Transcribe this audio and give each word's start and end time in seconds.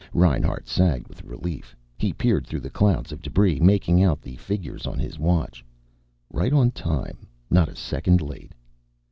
Reinhart 0.15 0.67
sagged 0.67 1.07
with 1.09 1.23
relief. 1.23 1.75
He 1.95 2.11
peered 2.11 2.47
through 2.47 2.61
the 2.61 2.71
clouds 2.71 3.11
of 3.11 3.21
debris, 3.21 3.59
making 3.59 4.01
out 4.03 4.19
the 4.19 4.35
figures 4.37 4.87
on 4.87 4.97
his 4.97 5.19
watch. 5.19 5.63
Right 6.33 6.53
on 6.53 6.71
time. 6.71 7.27
Not 7.51 7.69
a 7.69 7.75
second 7.75 8.19
late. 8.19 8.53